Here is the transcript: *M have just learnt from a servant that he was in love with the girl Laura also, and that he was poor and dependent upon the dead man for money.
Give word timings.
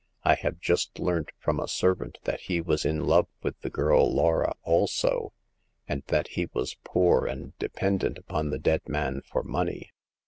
*M 0.25 0.35
have 0.37 0.57
just 0.59 0.97
learnt 0.97 1.29
from 1.37 1.59
a 1.59 1.67
servant 1.67 2.17
that 2.23 2.39
he 2.41 2.59
was 2.59 2.85
in 2.85 3.05
love 3.05 3.27
with 3.43 3.59
the 3.61 3.69
girl 3.69 4.11
Laura 4.11 4.53
also, 4.63 5.31
and 5.87 6.01
that 6.07 6.29
he 6.29 6.47
was 6.55 6.75
poor 6.83 7.27
and 7.27 7.55
dependent 7.59 8.17
upon 8.17 8.49
the 8.49 8.57
dead 8.57 8.81
man 8.89 9.21
for 9.21 9.43
money. 9.43 9.91